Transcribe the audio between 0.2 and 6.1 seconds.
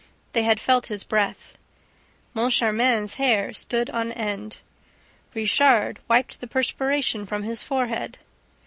They had felt his breath. Moncharmin's hair stood on end. Richard